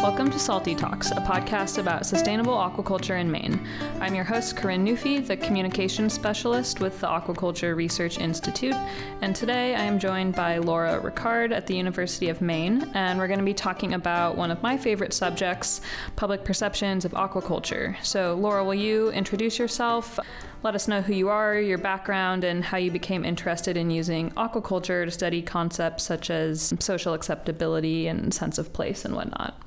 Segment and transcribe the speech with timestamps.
[0.00, 3.66] Welcome to Salty Talks, a podcast about sustainable aquaculture in Maine.
[4.00, 8.76] I'm your host, Corinne Newfie, the communications specialist with the Aquaculture Research Institute,
[9.22, 13.26] and today I am joined by Laura Rickard at the University of Maine, and we're
[13.26, 15.80] going to be talking about one of my favorite subjects
[16.14, 17.96] public perceptions of aquaculture.
[18.04, 20.20] So, Laura, will you introduce yourself?
[20.62, 24.30] Let us know who you are, your background, and how you became interested in using
[24.30, 29.60] aquaculture to study concepts such as social acceptability and sense of place and whatnot.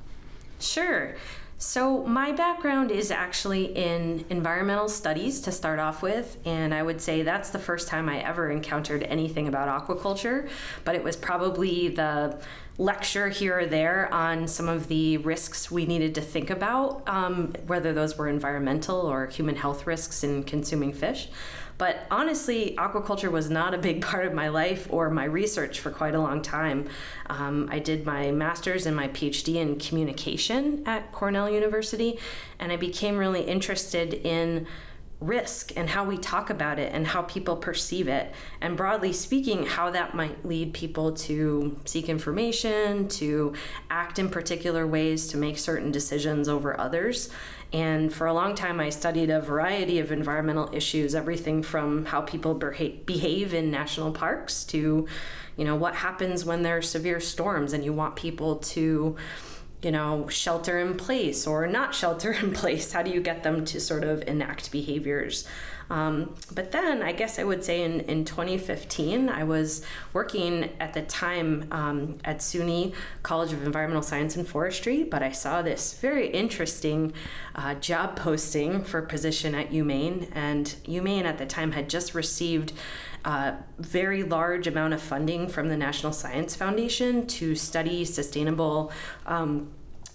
[0.62, 1.16] Sure.
[1.58, 7.00] So, my background is actually in environmental studies to start off with, and I would
[7.00, 10.50] say that's the first time I ever encountered anything about aquaculture.
[10.86, 12.42] But it was probably the
[12.80, 17.54] lecture here or there on some of the risks we needed to think about, um,
[17.68, 21.30] whether those were environmental or human health risks in consuming fish.
[21.82, 25.90] But honestly, aquaculture was not a big part of my life or my research for
[25.90, 26.88] quite a long time.
[27.28, 32.20] Um, I did my master's and my PhD in communication at Cornell University,
[32.60, 34.68] and I became really interested in
[35.22, 38.32] risk and how we talk about it and how people perceive it.
[38.60, 43.54] And broadly speaking, how that might lead people to seek information, to
[43.90, 47.30] act in particular ways, to make certain decisions over others.
[47.74, 52.22] And for a long time, I studied a variety of environmental issues, everything from how
[52.22, 55.08] people behave in national parks to,
[55.56, 59.16] you know, what happens when there are severe storms and you want people to
[59.82, 62.92] you know, shelter in place or not shelter in place?
[62.92, 65.48] How do you get them to sort of enact behaviors?
[65.92, 70.94] Um, but then I guess I would say in, in 2015, I was working at
[70.94, 75.96] the time um, at SUNY College of Environmental Science and Forestry, but I saw this
[75.96, 77.12] very interesting
[77.56, 80.30] uh, job posting for position at UMaine.
[80.34, 82.72] And UMaine at the time had just received
[83.26, 88.94] a very large amount of funding from the National Science Foundation to study sustainable
[89.26, 89.70] um,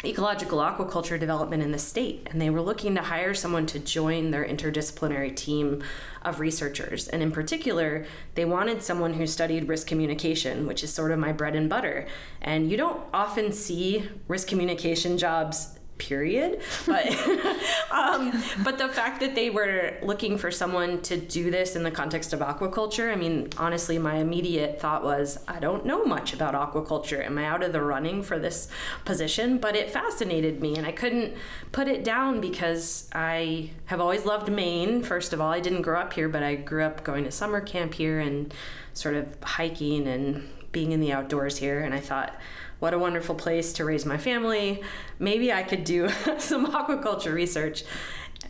[0.09, 4.31] ecological aquaculture development in the state and they were looking to hire someone to join
[4.31, 5.83] their interdisciplinary team
[6.22, 7.09] of researchers.
[7.09, 11.33] And in particular they wanted someone who studied risk communication which is sort of my
[11.33, 12.06] bread and butter.
[12.41, 16.61] And you don't often see risk communication jobs period.
[16.87, 17.07] But
[17.91, 21.91] um, but the fact that they were looking for someone to do this in the
[21.91, 26.55] context of aquaculture, I mean, honestly, my immediate thought was, I don't know much about
[26.55, 27.25] aquaculture.
[27.25, 28.69] Am I out of the running for this
[29.05, 29.59] position?
[29.59, 31.35] But it fascinated me, and I couldn't
[31.73, 35.03] put it down because I have always loved Maine.
[35.03, 37.61] First of all, I didn't grow up here, but I grew up going to summer
[37.61, 38.53] camp here and
[38.95, 42.35] sort of hiking and being in the outdoors here, and I thought
[42.78, 44.82] what a wonderful place to raise my family.
[45.19, 47.84] Maybe I could do some aquaculture research.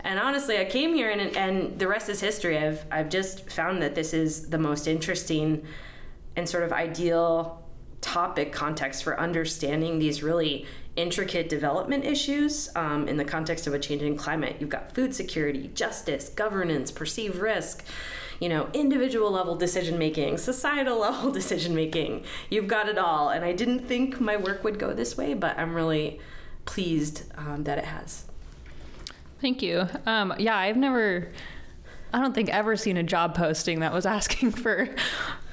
[0.00, 2.59] And honestly, I came here and, and the rest is history.
[2.59, 5.64] I've, I've just found that this is the most interesting
[6.34, 7.62] and sort of ideal
[8.00, 10.66] topic context for understanding these really
[10.97, 14.57] intricate development issues um, in the context of a changing climate.
[14.59, 17.84] You've got food security, justice, governance, perceived risk
[18.41, 22.25] you know, individual level decision making, societal level decision making.
[22.51, 23.31] You've got it all.
[23.31, 26.21] And I didn't think my work would go this way, but I'm really
[26.65, 28.25] pleased um, that it has.
[29.41, 29.89] Thank you.
[30.06, 31.31] Um, yeah, I've never,
[32.12, 34.89] I don't think ever seen a job posting that was asking for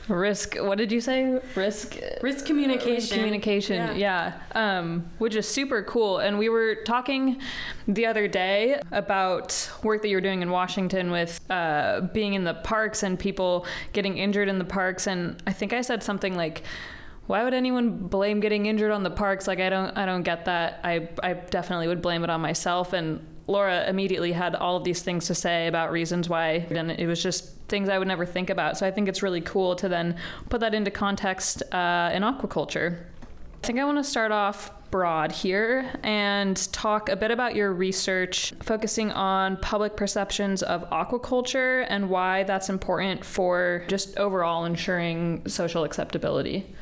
[0.08, 1.40] risk what did you say?
[1.56, 3.18] Risk risk communication.
[3.18, 4.80] Communication yeah, yeah.
[4.80, 6.19] Um, which is super cool.
[6.19, 7.41] And we were talking
[7.88, 12.53] the other day about work that you're doing in washington with uh, being in the
[12.53, 15.08] parks and people getting injured in the parks.
[15.08, 16.64] And i think i said something like
[17.25, 19.47] why would anyone blame getting injured on the parks?
[19.47, 20.80] Like i don't i don't get that.
[20.84, 22.94] I i definitely would blame it on myself.
[22.94, 27.08] And Laura immediately had all of these things to say about reasons why, and it
[27.08, 28.78] was just things I would never think about.
[28.78, 30.16] So I think it's really cool to then
[30.50, 33.03] put that into context uh, in aquaculture.
[33.64, 37.73] I think I want to start off broad here and talk a bit about your
[37.73, 45.41] research focusing on public perceptions of aquaculture and why that's important for just overall ensuring
[45.47, 46.76] social acceptability.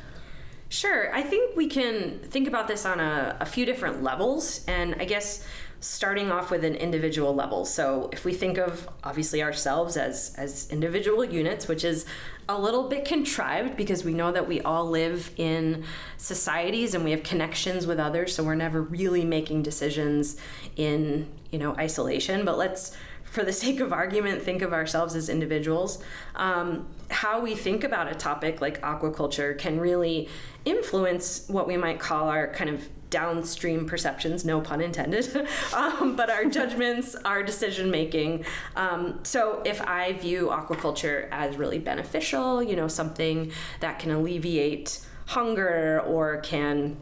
[0.72, 1.14] Sure.
[1.14, 4.64] I think we can think about this on a, a few different levels.
[4.66, 5.44] And I guess
[5.80, 7.66] starting off with an individual level.
[7.66, 12.06] So if we think of obviously ourselves as as individual units, which is
[12.48, 15.84] a little bit contrived because we know that we all live in
[16.16, 20.38] societies and we have connections with others, so we're never really making decisions
[20.76, 22.96] in, you know, isolation, but let's
[23.32, 26.04] for the sake of argument, think of ourselves as individuals.
[26.36, 30.28] Um, how we think about a topic like aquaculture can really
[30.66, 36.28] influence what we might call our kind of downstream perceptions, no pun intended, um, but
[36.28, 38.44] our judgments, our decision making.
[38.76, 43.50] Um, so if I view aquaculture as really beneficial, you know, something
[43.80, 46.98] that can alleviate hunger or can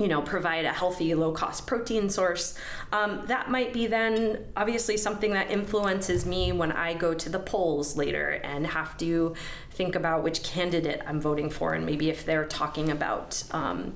[0.00, 2.58] you know, provide a healthy, low cost protein source.
[2.90, 7.38] Um, that might be then obviously something that influences me when I go to the
[7.38, 9.34] polls later and have to
[9.70, 13.94] think about which candidate I'm voting for, and maybe if they're talking about um,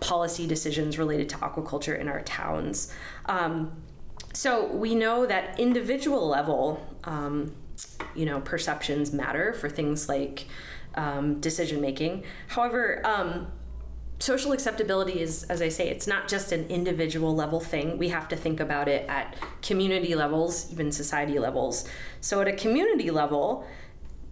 [0.00, 2.92] policy decisions related to aquaculture in our towns.
[3.26, 3.82] Um,
[4.32, 7.54] so we know that individual level, um,
[8.14, 10.46] you know, perceptions matter for things like
[10.94, 12.24] um, decision making.
[12.48, 13.52] However, um,
[14.22, 17.98] social acceptability is, as I say, it's not just an individual level thing.
[17.98, 21.88] We have to think about it at community levels, even society levels.
[22.20, 23.66] So, at a community level,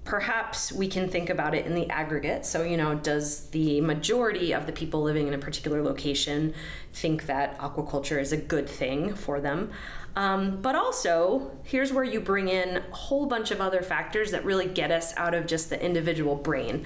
[0.04, 2.46] perhaps we can think about it in the aggregate.
[2.46, 6.54] So, you know, does the majority of the people living in a particular location
[6.92, 9.70] think that aquaculture is a good thing for them?
[10.14, 14.44] Um, but also, here's where you bring in a whole bunch of other factors that
[14.44, 16.84] really get us out of just the individual brain.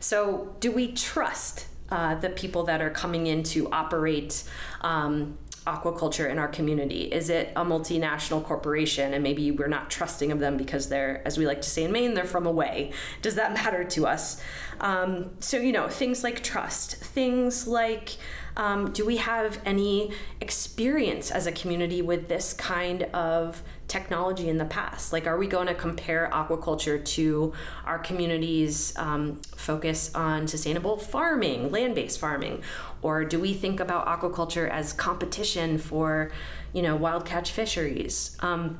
[0.00, 4.44] So, do we trust uh, the people that are coming in to operate
[4.82, 7.02] um, aquaculture in our community?
[7.02, 11.36] Is it a multinational corporation and maybe we're not trusting of them because they're, as
[11.38, 12.92] we like to say in Maine, they're from away?
[13.20, 14.40] Does that matter to us?
[14.80, 18.16] Um, so, you know, things like trust, things like
[18.56, 24.58] um, do we have any experience as a community with this kind of technology in
[24.58, 25.12] the past?
[25.12, 27.52] Like, are we going to compare aquaculture to
[27.84, 32.62] our community's um, focus on sustainable farming, land based farming?
[33.02, 36.30] Or do we think about aquaculture as competition for,
[36.72, 38.36] you know, wild catch fisheries?
[38.40, 38.78] Um,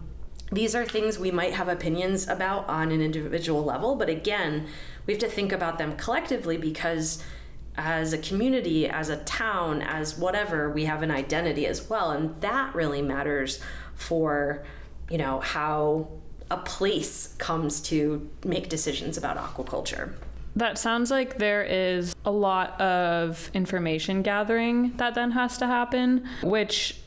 [0.52, 4.66] these are things we might have opinions about on an individual level, but again,
[5.04, 7.22] we have to think about them collectively because
[7.76, 12.10] as a community, as a town, as whatever, we have an identity as well.
[12.10, 13.60] And that really matters
[13.94, 14.64] for
[15.10, 16.08] you know, how
[16.50, 20.12] a place comes to make decisions about aquaculture.
[20.54, 26.26] That sounds like there is a lot of information gathering that then has to happen,
[26.42, 26.98] which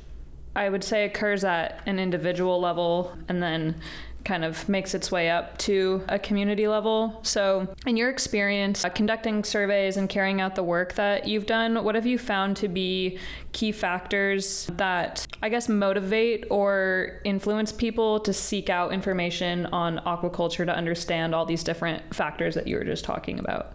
[0.56, 3.81] I would say occurs at an individual level and then
[4.30, 7.20] kind of makes its way up to a community level.
[7.24, 11.84] So, in your experience uh, conducting surveys and carrying out the work that you've done,
[11.84, 13.18] what have you found to be
[13.54, 20.64] key factors that I guess motivate or influence people to seek out information on aquaculture
[20.64, 23.74] to understand all these different factors that you were just talking about?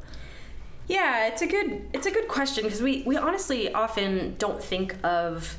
[0.86, 4.94] Yeah, it's a good it's a good question because we we honestly often don't think
[5.02, 5.56] of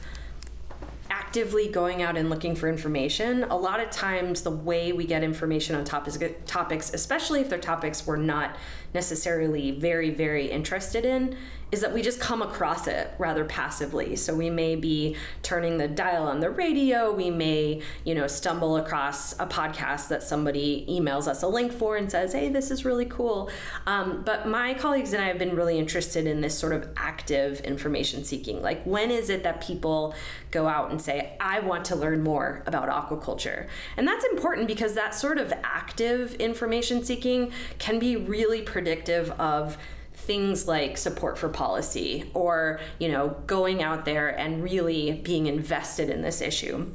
[1.18, 5.24] actively going out and looking for information, a lot of times the way we get
[5.24, 8.58] information on topics, topics, especially if they're topics we're not
[8.94, 11.38] necessarily very, very interested in,
[11.76, 14.16] is that we just come across it rather passively.
[14.16, 18.78] So we may be turning the dial on the radio, we may, you know, stumble
[18.78, 22.86] across a podcast that somebody emails us a link for and says, hey, this is
[22.86, 23.50] really cool.
[23.86, 27.60] Um, but my colleagues and I have been really interested in this sort of active
[27.60, 28.62] information seeking.
[28.62, 30.16] Like, when is it that people
[30.52, 33.68] go out and say, I want to learn more about aquaculture?
[33.98, 39.78] And that's important because that sort of active information seeking can be really predictive of
[40.26, 46.10] things like support for policy or you know going out there and really being invested
[46.10, 46.92] in this issue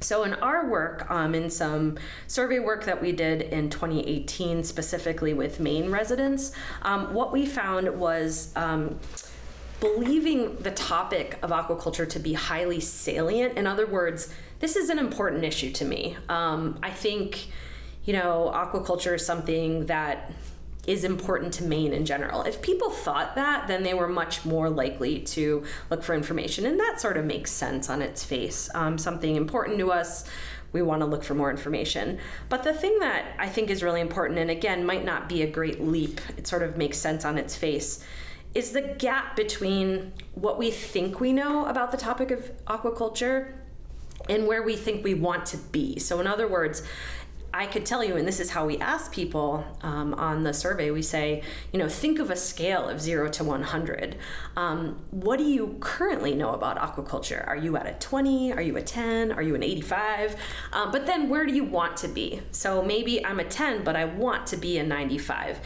[0.00, 5.34] so, in our work, um, in some survey work that we did in 2018, specifically
[5.34, 9.00] with Maine residents, um, what we found was um,
[9.80, 13.58] believing the topic of aquaculture to be highly salient.
[13.58, 16.16] In other words, this is an important issue to me.
[16.28, 17.48] Um, I think,
[18.04, 20.30] you know, aquaculture is something that
[20.88, 22.42] is important to Maine in general.
[22.42, 26.80] If people thought that, then they were much more likely to look for information, and
[26.80, 28.70] that sort of makes sense on its face.
[28.74, 30.24] Um, something important to us,
[30.72, 32.18] we want to look for more information.
[32.48, 35.46] But the thing that I think is really important, and again, might not be a
[35.46, 38.02] great leap, it sort of makes sense on its face,
[38.54, 43.52] is the gap between what we think we know about the topic of aquaculture
[44.28, 45.98] and where we think we want to be.
[45.98, 46.82] So, in other words,
[47.58, 50.92] I could tell you, and this is how we ask people um, on the survey.
[50.92, 54.16] We say, you know, think of a scale of zero to 100.
[54.56, 57.44] Um, what do you currently know about aquaculture?
[57.48, 58.52] Are you at a 20?
[58.52, 59.32] Are you a 10?
[59.32, 60.36] Are you an 85?
[60.72, 62.42] Um, but then where do you want to be?
[62.52, 65.60] So maybe I'm a 10, but I want to be a 95.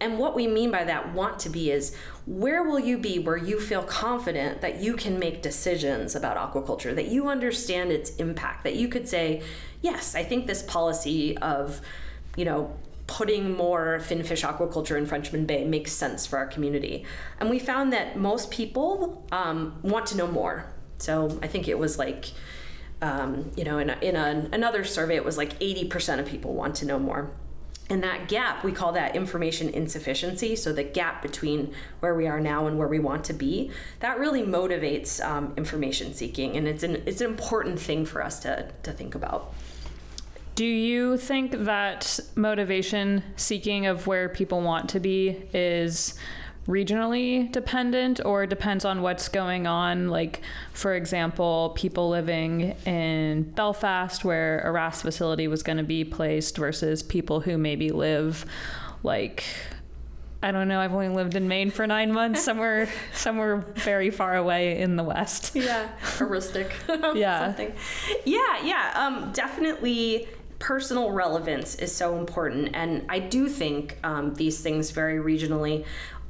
[0.00, 1.94] And what we mean by that want to be is
[2.26, 6.94] where will you be where you feel confident that you can make decisions about aquaculture,
[6.94, 9.42] that you understand its impact, that you could say,
[9.82, 11.80] yes, I think this policy of,
[12.36, 17.04] you know, putting more finfish aquaculture in Frenchman Bay makes sense for our community.
[17.38, 20.66] And we found that most people um, want to know more.
[20.98, 22.32] So I think it was like,
[23.00, 26.54] um, you know, in, a, in a, another survey, it was like 80% of people
[26.54, 27.30] want to know more.
[27.88, 30.56] And that gap, we call that information insufficiency.
[30.56, 34.18] So the gap between where we are now and where we want to be, that
[34.18, 38.72] really motivates um, information seeking, and it's an it's an important thing for us to
[38.82, 39.54] to think about.
[40.56, 46.14] Do you think that motivation seeking of where people want to be is
[46.66, 50.08] regionally dependent or depends on what's going on.
[50.08, 50.42] Like,
[50.72, 56.56] for example, people living in Belfast, where a RAS facility was going to be placed,
[56.56, 58.44] versus people who maybe live
[59.02, 59.44] like.
[60.42, 60.78] I don't know.
[60.78, 65.02] I've only lived in Maine for nine months, somewhere, somewhere very far away in the
[65.02, 65.56] west.
[65.56, 66.70] Yeah, Aroostook.
[67.16, 67.46] yeah.
[67.46, 67.72] Something.
[68.24, 68.92] Yeah, yeah.
[68.94, 75.18] Um, definitely personal relevance is so important and i do think um, these things vary
[75.18, 75.84] regionally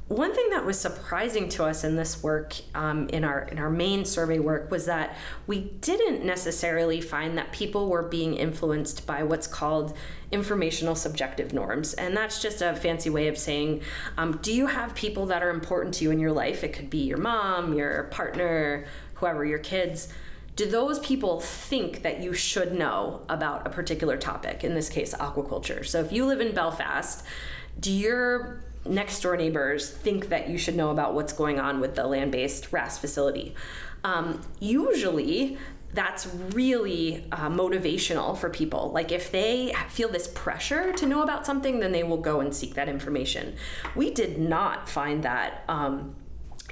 [0.07, 3.69] one thing that was surprising to us in this work, um, in our in our
[3.69, 9.23] main survey work, was that we didn't necessarily find that people were being influenced by
[9.23, 9.97] what's called
[10.31, 13.81] informational subjective norms, and that's just a fancy way of saying,
[14.17, 16.63] um, do you have people that are important to you in your life?
[16.63, 18.85] It could be your mom, your partner,
[19.15, 20.07] whoever, your kids.
[20.55, 24.63] Do those people think that you should know about a particular topic?
[24.63, 25.85] In this case, aquaculture.
[25.85, 27.23] So if you live in Belfast,
[27.79, 31.95] do your next door neighbors think that you should know about what's going on with
[31.95, 33.55] the land based RAS facility.
[34.03, 35.57] Um, usually,
[35.93, 38.91] that's really uh, motivational for people.
[38.91, 42.53] Like if they feel this pressure to know about something, then they will go and
[42.53, 43.55] seek that information.
[43.95, 46.15] We did not find that um,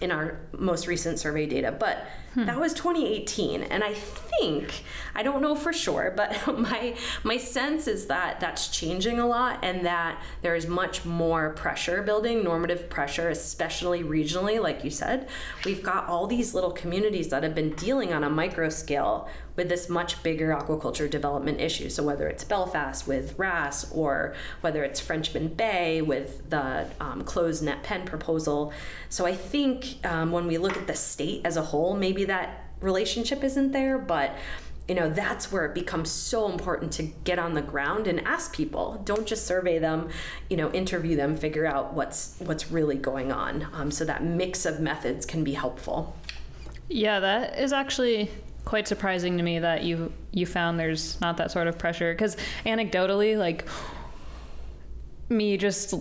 [0.02, 2.46] in our most recent survey data, but Hmm.
[2.48, 4.84] That was 2018, and I think
[5.16, 9.60] I don't know for sure, but my my sense is that that's changing a lot,
[9.64, 15.30] and that there is much more pressure building, normative pressure, especially regionally, like you said.
[15.64, 19.70] We've got all these little communities that have been dealing on a micro scale with
[19.70, 21.90] this much bigger aquaculture development issue.
[21.90, 27.64] So whether it's Belfast with RAS or whether it's Frenchman Bay with the um, closed
[27.64, 28.74] net pen proposal.
[29.10, 32.66] So I think um, when we look at the state as a whole, maybe that
[32.82, 34.36] relationship isn't there, but
[34.88, 38.54] you know that's where it becomes so important to get on the ground and ask
[38.54, 40.10] people don't just survey them
[40.50, 44.66] you know interview them figure out what's what's really going on um, so that mix
[44.66, 46.16] of methods can be helpful
[46.88, 48.30] yeah that is actually
[48.66, 52.36] quite surprising to me that you you found there's not that sort of pressure because
[52.66, 53.66] anecdotally like
[55.30, 55.94] me just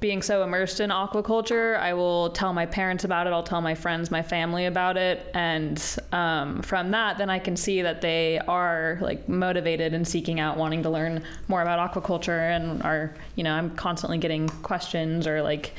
[0.00, 3.32] being so immersed in aquaculture, I will tell my parents about it.
[3.32, 5.82] I'll tell my friends, my family about it, and
[6.12, 10.56] um, from that, then I can see that they are like motivated and seeking out,
[10.56, 15.42] wanting to learn more about aquaculture, and are you know I'm constantly getting questions or
[15.42, 15.74] like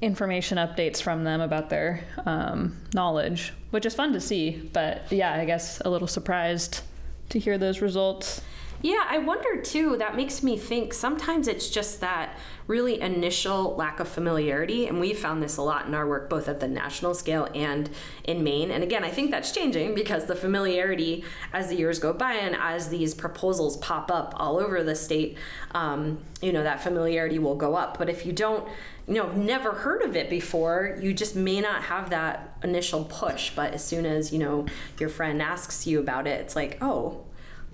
[0.00, 4.70] information updates from them about their um, knowledge, which is fun to see.
[4.72, 6.82] But yeah, I guess a little surprised
[7.30, 8.40] to hear those results.
[8.80, 9.96] Yeah, I wonder too.
[9.96, 12.38] That makes me think sometimes it's just that
[12.68, 14.86] really initial lack of familiarity.
[14.86, 17.90] And we found this a lot in our work, both at the national scale and
[18.22, 18.70] in Maine.
[18.70, 22.54] And again, I think that's changing because the familiarity as the years go by and
[22.54, 25.38] as these proposals pop up all over the state,
[25.72, 27.98] um, you know, that familiarity will go up.
[27.98, 28.68] But if you don't,
[29.08, 33.50] you know, never heard of it before, you just may not have that initial push.
[33.50, 34.66] But as soon as, you know,
[35.00, 37.24] your friend asks you about it, it's like, oh,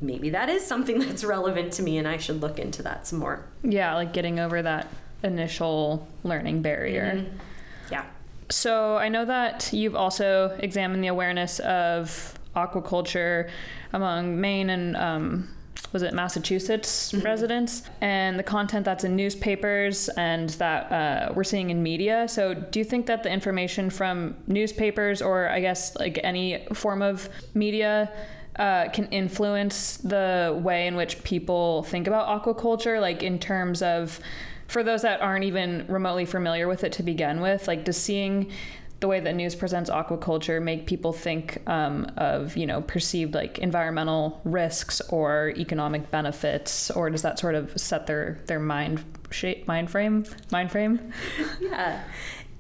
[0.01, 3.19] maybe that is something that's relevant to me and I should look into that some
[3.19, 3.45] more.
[3.63, 4.87] Yeah, like getting over that
[5.25, 7.15] initial learning barrier.
[7.17, 7.37] Mm-hmm.
[7.91, 8.05] Yeah.
[8.51, 13.51] So I know that you've also examined the awareness of aquaculture
[13.93, 15.49] among Maine and um,
[15.95, 17.25] was it Massachusetts mm-hmm.
[17.25, 22.29] residents and the content that's in newspapers and that uh, we're seeing in media.
[22.29, 27.01] So, do you think that the information from newspapers or I guess like any form
[27.01, 28.13] of media
[28.57, 34.21] uh, can influence the way in which people think about aquaculture, like in terms of,
[34.69, 38.51] for those that aren't even remotely familiar with it to begin with, like does seeing
[39.05, 43.59] the way that news presents aquaculture make people think um, of you know perceived like
[43.59, 49.69] environmental risks or economic benefits, or does that sort of set their their mind shape
[49.69, 51.13] mind frame mind frame?
[51.61, 52.03] yeah,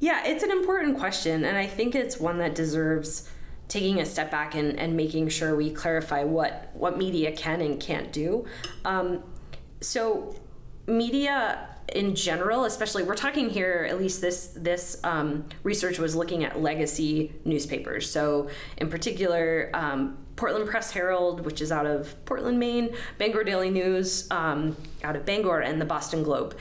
[0.00, 3.26] yeah, it's an important question, and I think it's one that deserves
[3.68, 7.80] taking a step back and, and making sure we clarify what what media can and
[7.80, 8.44] can't do.
[8.84, 9.22] Um,
[9.80, 10.36] so
[10.86, 13.86] media in general, especially we're talking here.
[13.88, 18.10] At least this this um, research was looking at legacy newspapers.
[18.10, 19.70] So in particular.
[19.74, 25.14] Um, Portland Press Herald, which is out of Portland, Maine, Bangor Daily News um, out
[25.14, 26.56] of Bangor, and the Boston Globe.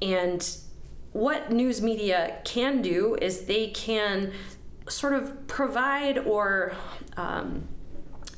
[0.00, 0.42] And
[1.12, 4.32] what news media can do is they can
[4.88, 6.72] sort of provide or
[7.16, 7.68] um,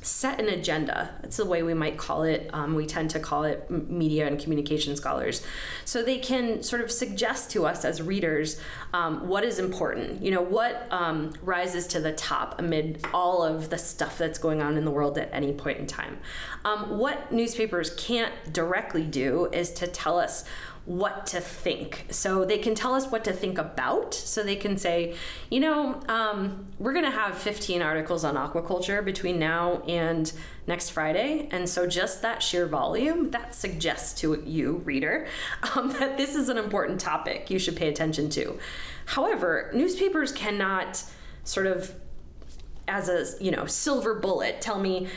[0.03, 1.15] set an agenda.
[1.21, 2.49] That's the way we might call it.
[2.53, 5.41] Um, we tend to call it media and communication scholars.
[5.85, 8.59] So they can sort of suggest to us as readers
[8.93, 10.21] um, what is important.
[10.21, 14.61] You know, what um, rises to the top amid all of the stuff that's going
[14.61, 16.19] on in the world at any point in time.
[16.65, 20.43] Um, what newspapers can't directly do is to tell us
[20.85, 22.05] what to think.
[22.09, 24.13] So they can tell us what to think about.
[24.13, 25.15] So they can say,
[25.49, 30.31] you know, um, we're going to have 15 articles on aquaculture between now and
[30.67, 31.47] next Friday.
[31.51, 35.27] And so just that sheer volume, that suggests to you, reader,
[35.75, 38.59] um, that this is an important topic you should pay attention to.
[39.05, 41.03] However, newspapers cannot
[41.45, 41.93] sort of
[42.85, 45.07] as a you know silver bullet tell me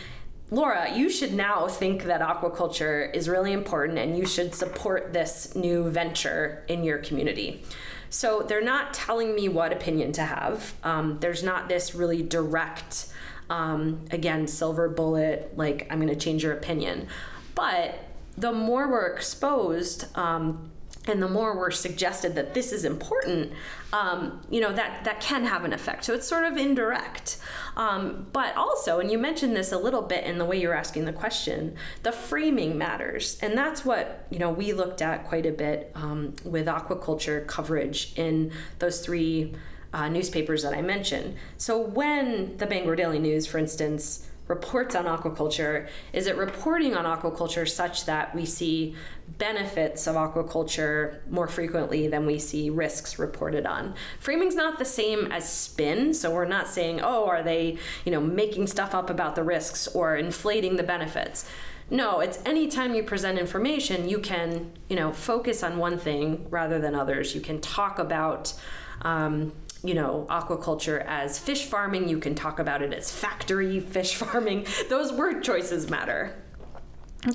[0.50, 5.54] Laura, you should now think that aquaculture is really important and you should support this
[5.56, 7.64] new venture in your community.
[8.10, 10.74] So they're not telling me what opinion to have.
[10.84, 13.08] Um, there's not this really direct,
[13.50, 17.08] um, again, silver bullet, like, I'm going to change your opinion.
[17.56, 17.98] But
[18.38, 20.70] the more we're exposed, um,
[21.06, 23.52] and the more we're suggested that this is important,
[23.92, 26.04] um, you know that that can have an effect.
[26.04, 27.38] So it's sort of indirect,
[27.76, 31.04] um, but also, and you mentioned this a little bit in the way you're asking
[31.04, 35.52] the question, the framing matters, and that's what you know we looked at quite a
[35.52, 39.54] bit um, with aquaculture coverage in those three
[39.92, 41.36] uh, newspapers that I mentioned.
[41.56, 45.88] So when the Bangor Daily News, for instance reports on aquaculture?
[46.12, 48.94] Is it reporting on aquaculture such that we see
[49.38, 53.94] benefits of aquaculture more frequently than we see risks reported on?
[54.20, 58.20] Framing's not the same as spin, so we're not saying, oh, are they, you know,
[58.20, 61.48] making stuff up about the risks or inflating the benefits.
[61.88, 66.80] No, it's anytime you present information, you can, you know, focus on one thing rather
[66.80, 67.34] than others.
[67.34, 68.54] You can talk about
[69.02, 72.08] um, you know, aquaculture as fish farming.
[72.08, 74.66] You can talk about it as factory fish farming.
[74.88, 76.34] Those word choices matter.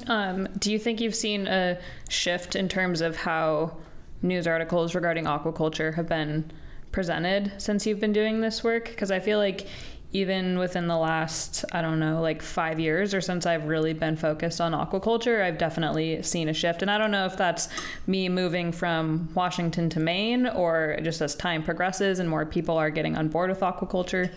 [0.08, 3.78] Um, do you think you've seen a shift in terms of how
[4.22, 6.52] news articles regarding aquaculture have been
[6.92, 8.86] presented since you've been doing this work?
[8.86, 9.68] Because I feel like
[10.14, 14.18] even within the last, I don't know, like five years or since I've really been
[14.18, 16.82] focused on aquaculture, I've definitely seen a shift.
[16.82, 17.70] And I don't know if that's
[18.08, 22.90] me moving from Washington to Maine or just as time progresses and more people are
[22.90, 24.34] getting on board with aquaculture.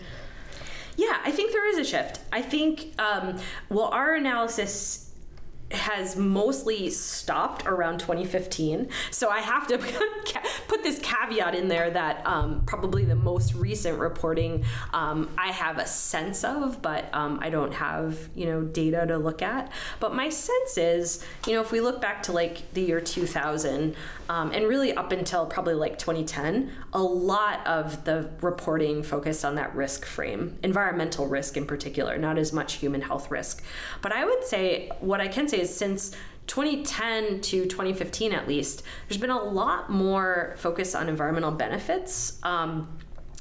[0.97, 2.19] Yeah, I think there is a shift.
[2.31, 3.37] I think, um,
[3.69, 5.04] well, our analysis
[5.75, 8.89] has mostly stopped around 2015.
[9.11, 9.77] So I have to
[10.67, 15.77] put this caveat in there that um, probably the most recent reporting um, I have
[15.77, 19.71] a sense of, but um, I don't have you know data to look at.
[19.99, 23.95] But my sense is, you know, if we look back to like the year 2000
[24.29, 29.55] um, and really up until probably like 2010, a lot of the reporting focused on
[29.55, 33.63] that risk frame, environmental risk in particular, not as much human health risk.
[34.01, 36.11] But I would say what I can say is since
[36.47, 42.39] 2010 to 2015 at least, there's been a lot more focus on environmental benefits.
[42.43, 42.97] Um,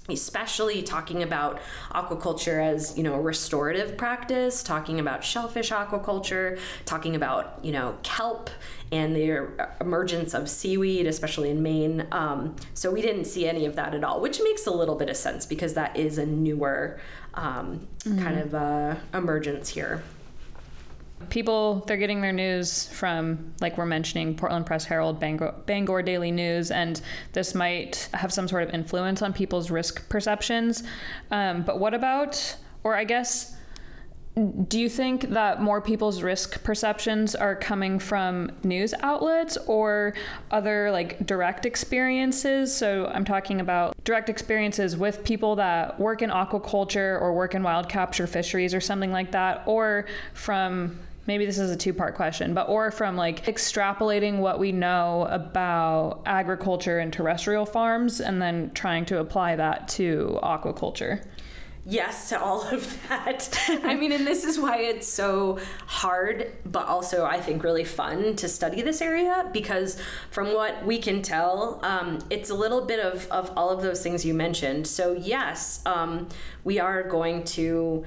[0.09, 1.59] especially talking about
[1.93, 7.97] aquaculture as you know a restorative practice talking about shellfish aquaculture talking about you know
[8.03, 8.51] kelp
[8.93, 9.49] and the
[9.81, 14.05] emergence of seaweed especially in maine um, so we didn't see any of that at
[14.05, 17.01] all which makes a little bit of sense because that is a newer
[17.33, 18.23] um, mm-hmm.
[18.23, 20.03] kind of uh, emergence here
[21.31, 26.31] people they're getting their news from like we're mentioning portland press herald bangor, bangor, daily
[26.31, 27.01] news and
[27.33, 30.83] this might have some sort of influence on people's risk perceptions.
[31.31, 33.57] Um, but what about or i guess
[34.67, 40.13] do you think that more people's risk perceptions are coming from news outlets or
[40.51, 42.75] other like direct experiences?
[42.77, 47.63] So i'm talking about direct experiences with people that work in aquaculture or work in
[47.63, 52.15] wild capture fisheries or something like that or from maybe this is a two part
[52.15, 58.41] question, but or from like extrapolating what we know about agriculture and terrestrial farms and
[58.41, 61.25] then trying to apply that to aquaculture
[61.87, 63.49] yes to all of that.
[63.85, 68.37] I mean, and this is why it's so hard, but also I think really fun
[68.37, 69.99] to study this area because
[70.31, 74.03] from what we can tell, um, it's a little bit of, of all of those
[74.03, 74.87] things you mentioned.
[74.87, 76.29] So, yes, um,
[76.65, 78.05] we are going to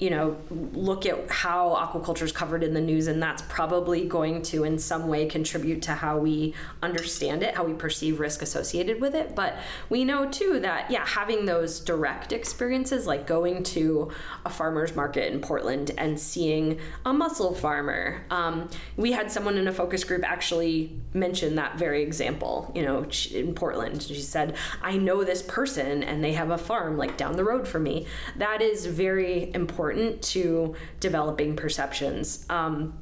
[0.00, 0.34] you know,
[0.72, 4.78] look at how aquaculture is covered in the news, and that's probably going to, in
[4.78, 9.36] some way, contribute to how we understand it, how we perceive risk associated with it.
[9.36, 9.58] But
[9.90, 14.10] we know too that, yeah, having those direct experiences, like going to
[14.46, 18.24] a farmer's market in Portland and seeing a mussel farmer.
[18.30, 23.06] Um, we had someone in a focus group actually mention that very example, you know,
[23.34, 24.02] in Portland.
[24.02, 27.68] She said, I know this person and they have a farm like down the road
[27.68, 28.06] from me.
[28.36, 32.46] That is very important important to developing perceptions.
[32.48, 32.94] Um,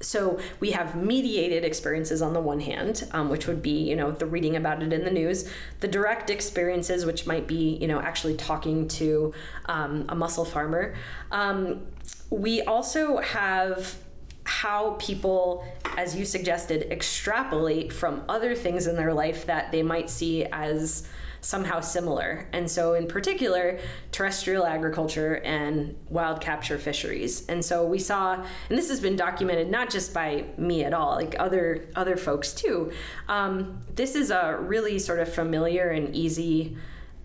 [0.00, 4.12] so we have mediated experiences on the one hand um, which would be you know
[4.12, 7.98] the reading about it in the news the direct experiences which might be you know
[7.98, 9.34] actually talking to
[9.66, 10.94] um, a mussel farmer
[11.32, 11.84] um,
[12.30, 13.96] we also have
[14.44, 15.64] how people
[15.96, 21.08] as you suggested extrapolate from other things in their life that they might see as
[21.40, 22.48] somehow similar.
[22.52, 23.78] And so, in particular,
[24.12, 27.46] terrestrial agriculture and wild capture fisheries.
[27.46, 28.34] And so we saw,
[28.68, 32.52] and this has been documented not just by me at all, like other other folks
[32.52, 32.92] too.
[33.28, 36.76] Um, this is a really sort of familiar and easy.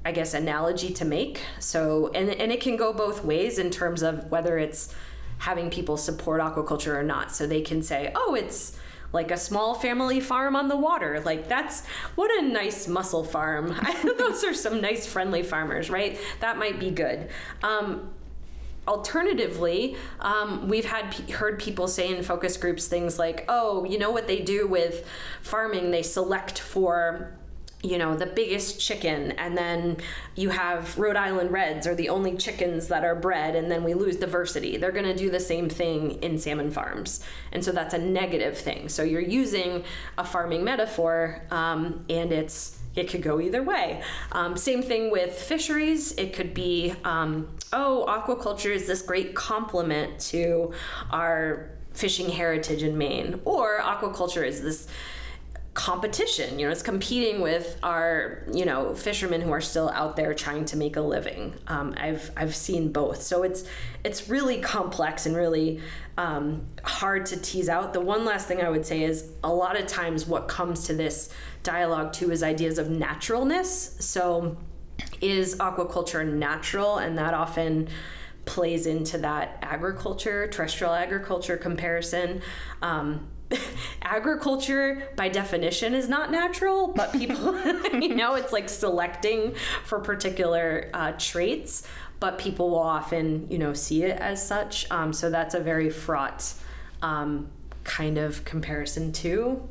[0.06, 1.41] I guess analogy to make.
[1.60, 4.93] So and and it can go both ways in terms of whether it's
[5.38, 7.32] having people support aquaculture or not.
[7.32, 8.78] So they can say, "Oh, it's
[9.13, 11.21] like a small family farm on the water.
[11.21, 13.76] Like that's what a nice mussel farm.
[14.17, 16.19] Those are some nice friendly farmers, right?
[16.41, 17.30] That might be good.
[17.62, 18.10] Um,
[18.88, 24.12] alternatively, um, we've had heard people say in focus groups things like, "Oh, you know
[24.12, 25.08] what they do with
[25.41, 25.91] farming?
[25.91, 27.38] They select for
[27.84, 29.98] you know, the biggest chicken, and then
[30.36, 33.93] you have Rhode Island Reds are the only chickens that are bred, and then we
[33.93, 34.78] lose diversity.
[34.78, 37.24] They're going to do the same thing in salmon farms.
[37.52, 38.88] And so that's a negative thing.
[38.88, 39.84] So you're using
[40.17, 44.02] a farming metaphor, um, and it's it could go either way.
[44.32, 46.12] Um, same thing with fisheries.
[46.13, 50.74] It could be, um, oh, aquaculture is this great complement to
[51.10, 54.88] our fishing heritage in Maine, or aquaculture is this
[55.74, 60.34] competition you know it's competing with our you know fishermen who are still out there
[60.34, 61.54] trying to make a living.
[61.68, 63.22] Um, i've i've seen both.
[63.24, 63.64] So it's
[64.04, 65.82] it's really complex and really
[66.18, 67.94] um, hard to tease out.
[67.94, 70.94] The one last thing i would say is a lot of times what comes to
[70.94, 71.30] this
[71.64, 73.96] dialogue too is ideas of naturalness.
[74.00, 74.58] So
[75.22, 76.98] is aquaculture natural?
[76.98, 77.88] And that often
[78.46, 82.42] plays into that agriculture terrestrial agriculture comparison.
[82.82, 83.28] Um,
[84.02, 87.58] agriculture by definition is not natural, but people,
[87.94, 91.88] you know, it's like selecting for particular uh, traits,
[92.20, 94.89] but people will often, you know, see it as such.
[94.92, 96.54] Um, so that's a very fraught
[97.02, 97.50] um,
[97.84, 99.62] kind of comparison too.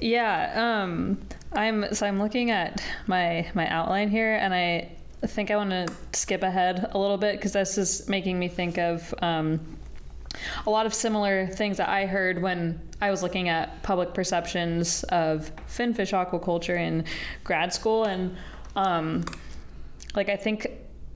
[0.00, 1.20] Yeah, um,
[1.52, 4.92] I'm so I'm looking at my my outline here, and I
[5.26, 8.78] think I want to skip ahead a little bit because this is making me think
[8.78, 9.60] of um,
[10.66, 15.04] a lot of similar things that I heard when I was looking at public perceptions
[15.04, 17.04] of finfish aquaculture in
[17.44, 18.04] grad school.
[18.04, 18.36] And
[18.76, 19.24] um,
[20.14, 20.66] like, I think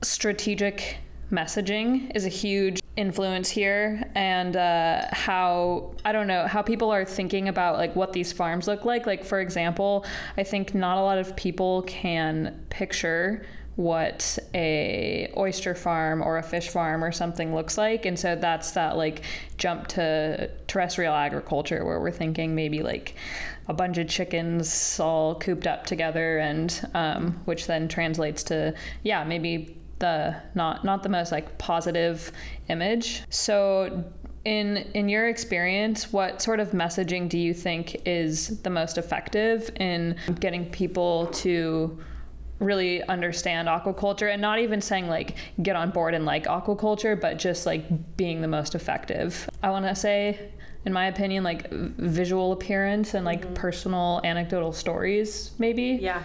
[0.01, 0.97] strategic
[1.31, 7.03] messaging is a huge influence here and uh, how i don't know how people are
[7.03, 10.05] thinking about like what these farms look like like for example
[10.37, 16.43] i think not a lot of people can picture what a oyster farm or a
[16.43, 18.05] fish farm or something looks like.
[18.05, 19.23] And so that's that like
[19.57, 23.15] jump to terrestrial agriculture where we're thinking maybe like
[23.67, 29.23] a bunch of chickens all cooped up together and um, which then translates to yeah
[29.23, 32.31] maybe the not not the most like positive
[32.69, 33.23] image.
[33.29, 34.05] So
[34.45, 39.71] in in your experience what sort of messaging do you think is the most effective
[39.79, 41.99] in getting people to
[42.59, 47.37] really understand aquaculture and not even saying like get on board and like aquaculture but
[47.37, 50.51] just like being the most effective i want to say
[50.85, 53.53] in my opinion like visual appearance and like mm-hmm.
[53.55, 56.23] personal anecdotal stories maybe yeah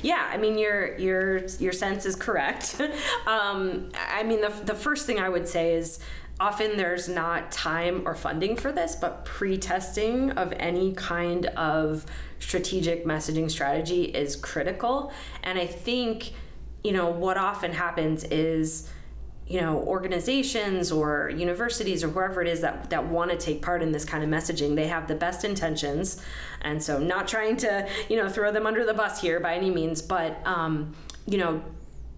[0.00, 2.80] yeah, I mean your your your sense is correct.
[3.26, 5.98] um, I mean the the first thing I would say is
[6.40, 12.06] often there's not time or funding for this, but pre-testing of any kind of
[12.42, 15.12] strategic messaging strategy is critical.
[15.44, 16.32] And I think,
[16.82, 18.90] you know, what often happens is
[19.46, 23.82] you know organizations or universities or whoever it is that that want to take part
[23.82, 26.22] in this kind of messaging they have the best intentions
[26.60, 29.68] and so not trying to you know throw them under the bus here by any
[29.68, 30.94] means but um,
[31.26, 31.60] you know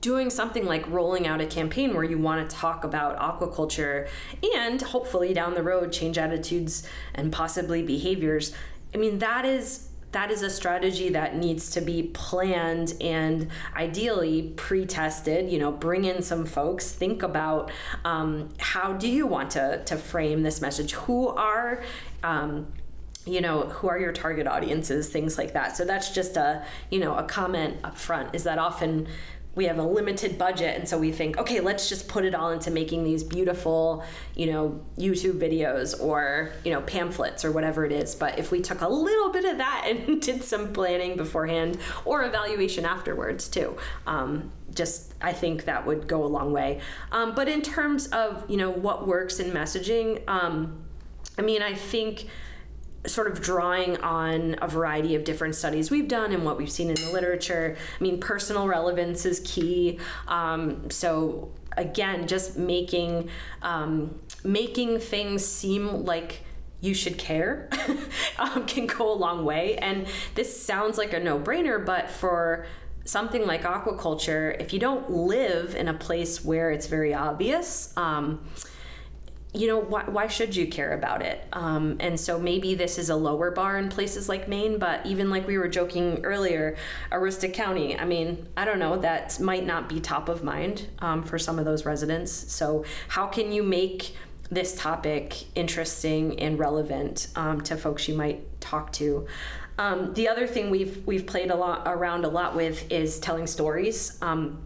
[0.03, 4.07] doing something like rolling out a campaign where you want to talk about aquaculture
[4.55, 8.55] and hopefully down the road change attitudes and possibly behaviors
[8.95, 14.53] i mean that is that is a strategy that needs to be planned and ideally
[14.57, 17.71] pre-tested you know bring in some folks think about
[18.05, 20.93] um, how do you want to, to frame this message?
[20.93, 21.83] Who are
[22.23, 22.73] um,
[23.27, 25.77] you know who are your target audiences things like that?
[25.77, 28.35] So that's just a you know a comment up front.
[28.35, 29.07] Is that often
[29.55, 32.51] we have a limited budget and so we think okay let's just put it all
[32.51, 37.93] into making these beautiful you know youtube videos or you know pamphlets or whatever it
[37.93, 41.79] is but if we took a little bit of that and did some planning beforehand
[42.05, 46.81] or evaluation afterwards too um, just I think that would go a long way.
[47.13, 50.85] Um, but in terms of you know what works in messaging, um,
[51.39, 52.27] I mean I think
[53.07, 56.89] sort of drawing on a variety of different studies we've done and what we've seen
[56.89, 57.77] in the literature.
[57.99, 59.99] I mean, personal relevance is key.
[60.27, 63.29] Um, so again, just making
[63.63, 66.41] um, making things seem like
[66.81, 67.69] you should care
[68.39, 69.77] um, can go a long way.
[69.77, 72.67] And this sounds like a no brainer, but for
[73.05, 78.45] something like aquaculture, if you don't live in a place where it's very obvious, um,
[79.55, 81.47] you know, why, why should you care about it?
[81.53, 85.31] Um, and so maybe this is a lower bar in places like Maine, but even
[85.31, 86.77] like we were joking earlier,
[87.13, 91.23] Aroostook County, I mean, I don't know, that might not be top of mind um,
[91.23, 92.33] for some of those residents.
[92.33, 94.17] So, how can you make
[94.51, 99.27] this topic interesting and relevant um, to folks you might talk to?
[99.79, 103.47] Um, the other thing we've we've played a lot around a lot with is telling
[103.47, 104.19] stories.
[104.21, 104.63] Um,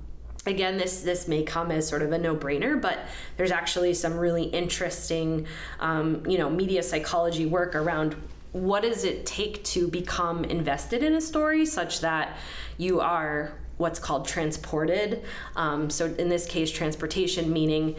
[0.49, 2.99] again this this may come as sort of a no-brainer but
[3.37, 5.47] there's actually some really interesting
[5.81, 8.17] um, you know media psychology work around
[8.53, 12.37] what does it take to become invested in a story such that
[12.79, 15.23] you are what's called transported.
[15.57, 17.97] Um, so in this case transportation meaning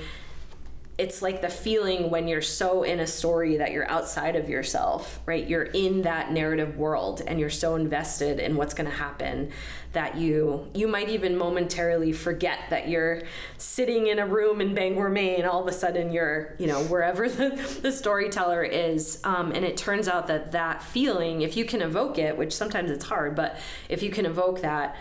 [1.00, 5.22] it's like the feeling when you're so in a story that you're outside of yourself,
[5.26, 5.48] right?
[5.48, 9.50] You're in that narrative world and you're so invested in what's going to happen
[9.94, 13.22] that you you might even momentarily forget that you're
[13.58, 15.46] sitting in a room in Bangor, Maine.
[15.46, 19.78] All of a sudden, you're you know wherever the, the storyteller is, um, and it
[19.78, 23.58] turns out that that feeling, if you can evoke it, which sometimes it's hard, but
[23.88, 24.98] if you can evoke that,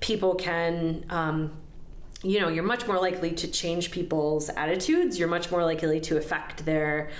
[0.00, 1.06] people can.
[1.08, 1.52] Um,
[2.22, 5.18] you know, you're much more likely to change people's attitudes.
[5.18, 7.10] You're much more likely to affect their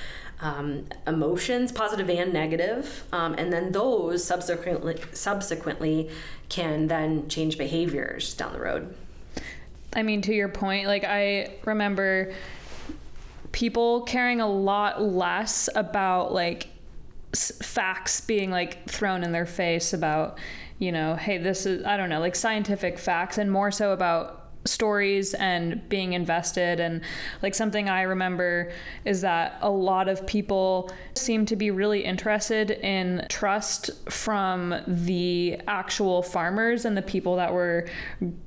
[0.40, 6.10] um, emotions, positive and negative, um, and then those subsequently subsequently
[6.48, 8.94] can then change behaviors down the road.
[9.94, 12.32] I mean, to your point, like I remember
[13.52, 16.68] people caring a lot less about like
[17.34, 20.38] facts being like thrown in their face about
[20.78, 24.47] you know hey this is i don't know like scientific facts and more so about
[24.68, 26.80] stories and being invested.
[26.80, 27.00] And
[27.42, 28.70] like something i remember
[29.04, 35.60] is that a lot of people seem to be really interested in trust from the
[35.66, 37.88] actual farmers and the people that were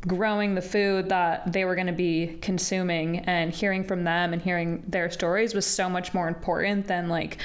[0.08, 3.20] growing the food that they were going to be consuming.
[3.20, 7.38] And hearing from them and hearing their stories was so much more important than like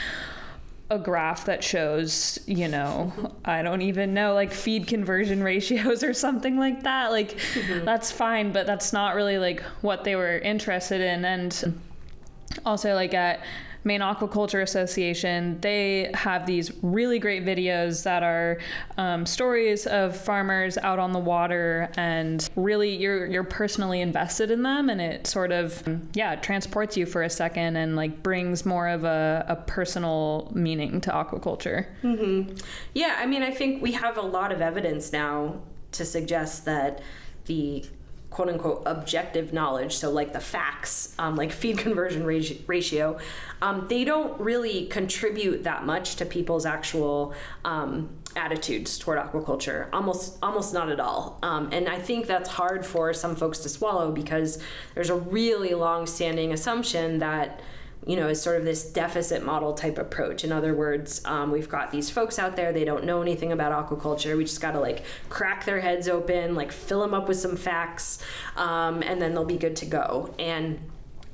[0.88, 3.12] a graph that shows, you know,
[3.44, 7.10] I don't even know, like feed conversion ratios or something like that.
[7.10, 7.84] Like, mm-hmm.
[7.84, 11.24] that's fine, but that's not really like what they were interested in.
[11.24, 11.80] And
[12.64, 13.40] also, like, at
[13.86, 18.58] Maine Aquaculture Association, they have these really great videos that are
[18.98, 24.64] um, stories of farmers out on the water, and really you're you're personally invested in
[24.64, 25.82] them, and it sort of
[26.14, 31.00] yeah transports you for a second and like brings more of a, a personal meaning
[31.00, 31.86] to aquaculture.
[32.02, 32.56] Mm-hmm.
[32.92, 35.60] Yeah, I mean, I think we have a lot of evidence now
[35.92, 37.00] to suggest that
[37.44, 37.84] the
[38.30, 43.18] quote unquote objective knowledge, so like the facts, um, like feed conversion ratio,
[43.62, 47.34] um, they don't really contribute that much to people's actual
[47.64, 49.88] um, attitudes toward aquaculture.
[49.92, 51.38] Almost, almost not at all.
[51.42, 54.62] Um, and I think that's hard for some folks to swallow because
[54.94, 57.60] there's a really long-standing assumption that
[58.06, 60.44] you know, is sort of this deficit model type approach.
[60.44, 63.72] In other words, um, we've got these folks out there, they don't know anything about
[63.72, 64.36] aquaculture.
[64.36, 67.56] We just got to like crack their heads open, like fill them up with some
[67.56, 68.22] facts,
[68.56, 70.32] um, and then they'll be good to go.
[70.38, 70.78] And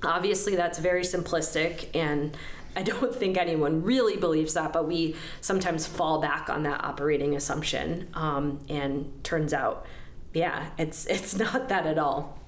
[0.02, 2.36] obviously, that's very simplistic and
[2.74, 7.36] I don't think anyone really believes that, but we sometimes fall back on that operating
[7.36, 8.08] assumption.
[8.14, 9.86] Um, and turns out,
[10.32, 12.38] yeah, it's it's not that at all.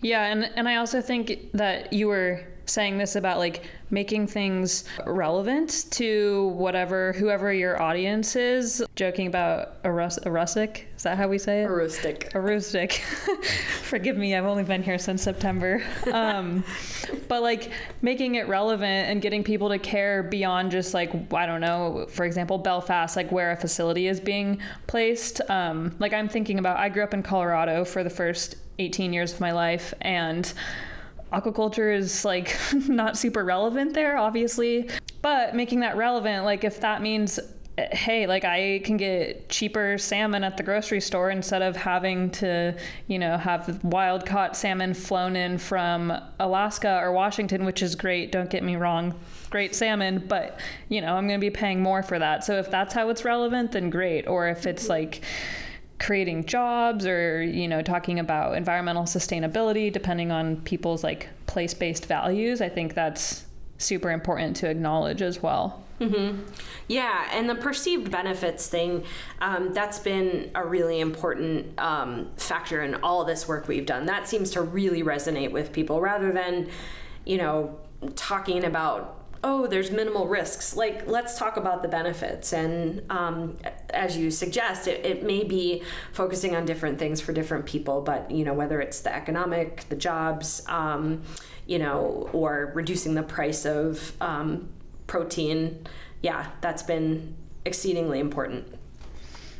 [0.00, 4.84] Yeah, and and I also think that you were saying this about like making things
[5.06, 8.84] relevant to whatever whoever your audience is.
[8.96, 11.68] Joking about a, rus- a rustic, is that how we say it?
[11.68, 12.34] Aroostook.
[12.34, 12.92] A rustic.
[13.82, 15.82] Forgive me, I've only been here since September.
[16.16, 16.64] Um,
[17.28, 21.60] but like making it relevant and getting people to care beyond just like I don't
[21.60, 25.40] know, for example, Belfast, like where a facility is being placed.
[25.50, 29.34] Um, like I'm thinking about, I grew up in Colorado for the first 18 years
[29.34, 30.52] of my life and
[31.36, 32.56] aquaculture is like
[32.88, 34.88] not super relevant there, obviously.
[35.22, 37.38] But making that relevant, like if that means
[37.78, 42.30] eh, hey, like I can get cheaper salmon at the grocery store instead of having
[42.32, 42.76] to,
[43.08, 48.32] you know, have wild caught salmon flown in from Alaska or Washington, which is great,
[48.32, 49.14] don't get me wrong.
[49.50, 52.44] Great salmon, but you know, I'm going to be paying more for that.
[52.44, 54.26] So if that's how it's relevant, then great.
[54.26, 55.22] Or if it's like
[55.98, 62.60] creating jobs or you know talking about environmental sustainability depending on people's like place-based values
[62.60, 63.44] i think that's
[63.78, 66.42] super important to acknowledge as well Mm-hmm.
[66.88, 69.04] Yeah, and the perceived benefits thing,
[69.40, 74.06] um, that's been a really important um, factor in all this work we've done.
[74.06, 76.68] That seems to really resonate with people rather than,
[77.24, 77.78] you know,
[78.14, 80.76] talking about oh, there's minimal risks.
[80.76, 82.52] Like, let's talk about the benefits.
[82.52, 83.58] And um,
[83.90, 88.30] as you suggest, it, it, may be focusing on different things for different people, but,
[88.30, 91.22] you know, whether it's the economic, the jobs, um,
[91.66, 94.68] you know, or reducing the price of um,
[95.06, 95.86] protein,
[96.22, 98.72] yeah, that's been exceedingly important.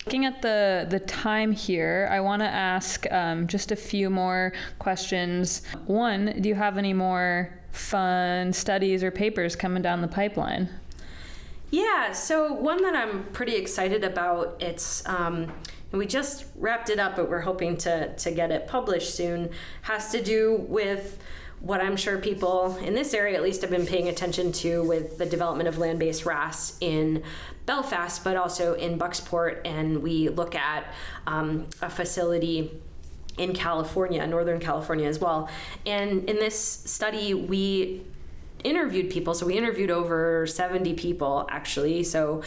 [0.06, 4.52] Looking at the the time here, I want to ask um, just a few more
[4.78, 5.62] questions.
[5.86, 10.68] One, do you have any more fun studies or papers coming down the pipeline?
[11.72, 14.56] Yeah, so one that I'm pretty excited about.
[14.60, 15.52] It's um,
[15.90, 19.50] we just wrapped it up, but we're hoping to to get it published soon.
[19.82, 21.18] Has to do with
[21.60, 25.18] what I'm sure people in this area at least have been paying attention to with
[25.18, 27.22] the development of land based RAS in
[27.64, 29.62] Belfast, but also in Bucksport.
[29.64, 30.92] And we look at
[31.26, 32.80] um, a facility
[33.38, 35.48] in California, Northern California as well.
[35.84, 38.02] And in this study, we
[38.64, 39.34] interviewed people.
[39.34, 42.02] So we interviewed over 70 people actually.
[42.02, 42.42] So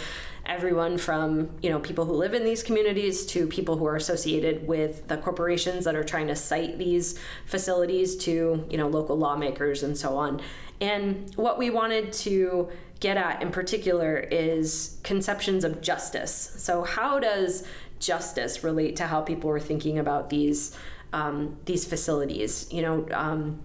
[0.45, 4.67] everyone from you know people who live in these communities to people who are associated
[4.67, 9.83] with the corporations that are trying to site these facilities to you know local lawmakers
[9.83, 10.41] and so on.
[10.81, 16.53] And what we wanted to get at in particular is conceptions of justice.
[16.57, 17.65] So how does
[17.99, 20.75] justice relate to how people were thinking about these
[21.13, 22.67] um, these facilities?
[22.71, 23.59] You know um,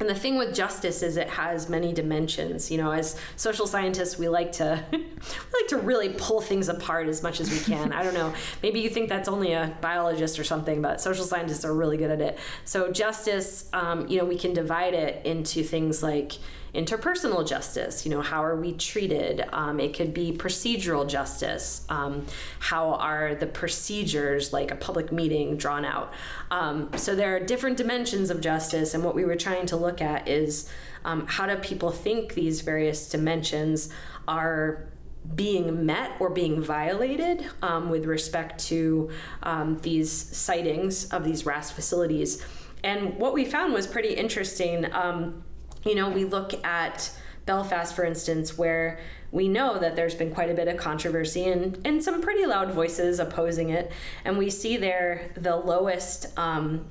[0.00, 2.70] and the thing with justice is it has many dimensions.
[2.70, 7.06] You know, as social scientists, we like to we like to really pull things apart
[7.06, 7.92] as much as we can.
[7.92, 8.32] I don't know.
[8.62, 12.10] Maybe you think that's only a biologist or something, but social scientists are really good
[12.10, 12.38] at it.
[12.64, 16.32] So justice, um, you know, we can divide it into things like
[16.74, 22.24] interpersonal justice you know how are we treated um, it could be procedural justice um,
[22.58, 26.12] how are the procedures like a public meeting drawn out
[26.50, 30.00] um, so there are different dimensions of justice and what we were trying to look
[30.00, 30.68] at is
[31.04, 33.88] um, how do people think these various dimensions
[34.28, 34.86] are
[35.34, 39.10] being met or being violated um, with respect to
[39.42, 42.44] um, these sitings of these RAS facilities.
[42.82, 44.90] And what we found was pretty interesting.
[44.92, 45.44] Um,
[45.84, 47.10] you know, we look at
[47.46, 48.98] Belfast, for instance, where
[49.32, 52.72] we know that there's been quite a bit of controversy and, and some pretty loud
[52.72, 53.90] voices opposing it.
[54.24, 56.86] And we see there the lowest, um,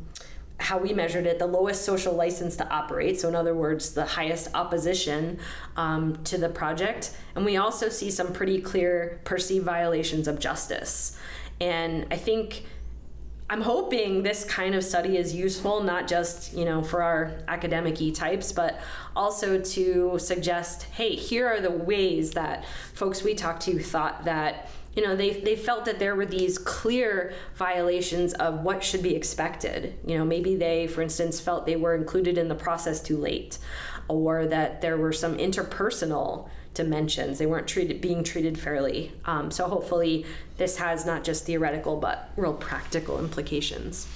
[0.59, 3.19] how we measured it, the lowest social license to operate.
[3.19, 5.39] So, in other words, the highest opposition
[5.77, 7.15] um, to the project.
[7.35, 11.17] And we also see some pretty clear perceived violations of justice.
[11.61, 12.65] And I think
[13.51, 17.97] I'm hoping this kind of study is useful, not just you know for our academic
[18.13, 18.79] types, but
[19.15, 24.69] also to suggest, hey, here are the ways that folks we talked to thought that
[24.95, 29.15] you know they, they felt that there were these clear violations of what should be
[29.15, 29.97] expected.
[30.05, 33.57] You know maybe they for instance felt they were included in the process too late
[34.07, 37.39] or that there were some interpersonal dimensions.
[37.39, 39.11] They weren't treated being treated fairly.
[39.25, 44.07] Um, so hopefully, this has not just theoretical but real practical implications.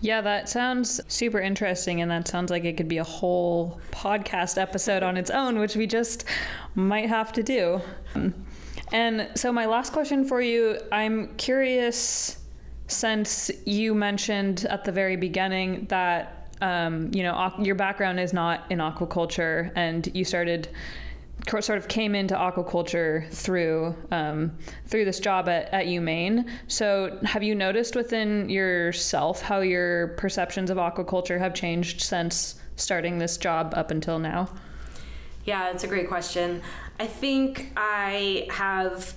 [0.00, 4.56] Yeah, that sounds super interesting, and that sounds like it could be a whole podcast
[4.56, 6.24] episode on its own, which we just
[6.74, 7.82] might have to do.
[8.92, 12.38] And so, my last question for you I'm curious
[12.86, 18.64] since you mentioned at the very beginning that um, you know your background is not
[18.70, 20.68] in aquaculture and you started
[21.48, 26.48] sort of came into aquaculture through um, through this job at, at UMaine.
[26.68, 33.18] So, have you noticed within yourself how your perceptions of aquaculture have changed since starting
[33.18, 34.48] this job up until now?
[35.44, 36.62] Yeah, it's a great question.
[36.98, 39.14] I think I have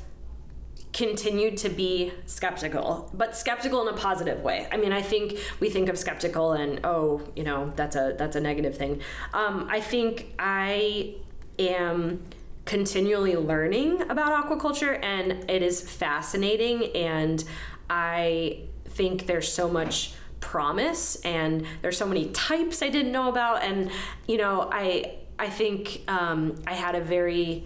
[0.94, 4.68] continued to be skeptical, but skeptical in a positive way.
[4.72, 8.36] I mean, I think we think of skeptical and oh, you know, that's a that's
[8.36, 9.02] a negative thing.
[9.34, 11.16] Um, I think I
[11.60, 12.24] am
[12.66, 17.44] continually learning about aquaculture and it is fascinating and
[17.90, 23.64] I think there's so much promise and there's so many types I didn't know about
[23.64, 23.90] and
[24.28, 27.66] you know I I think um, I had a very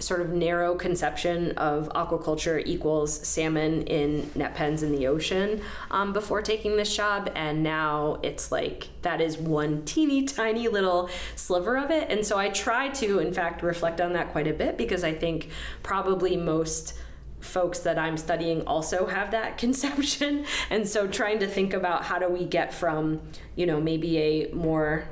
[0.00, 6.12] sort of narrow conception of aquaculture equals salmon in net pens in the ocean um,
[6.12, 7.30] before taking this job.
[7.34, 12.10] And now it's like that is one teeny tiny little sliver of it.
[12.10, 15.14] And so I try to, in fact, reflect on that quite a bit because I
[15.14, 15.48] think
[15.82, 16.94] probably most
[17.40, 20.44] folks that I'm studying also have that conception.
[20.70, 23.20] And so trying to think about how do we get from,
[23.56, 25.08] you know, maybe a more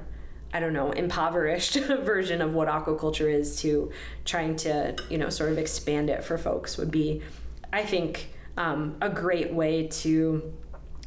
[0.52, 3.92] I don't know, impoverished version of what aquaculture is to
[4.24, 7.22] trying to, you know, sort of expand it for folks would be,
[7.72, 10.52] I think, um, a great way to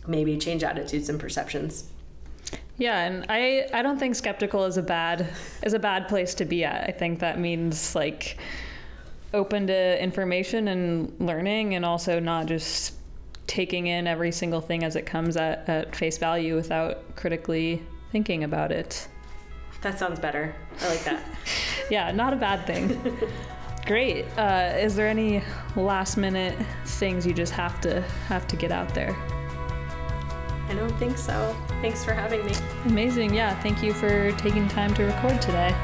[0.07, 1.89] maybe change attitudes and perceptions.
[2.77, 5.27] Yeah, and I I don't think skeptical is a bad
[5.63, 6.89] is a bad place to be at.
[6.89, 8.37] I think that means like
[9.33, 12.95] open to information and learning and also not just
[13.47, 17.81] taking in every single thing as it comes at, at face value without critically
[18.11, 19.07] thinking about it.
[19.81, 20.53] That sounds better.
[20.81, 21.23] I like that.
[21.89, 23.17] yeah, not a bad thing.
[23.85, 24.25] Great.
[24.37, 25.43] Uh, is there any
[25.75, 29.15] last minute things you just have to have to get out there?
[30.69, 31.55] I don't think so.
[31.81, 32.53] Thanks for having me.
[32.85, 33.33] Amazing.
[33.33, 33.59] Yeah.
[33.61, 35.75] Thank you for taking time to record today.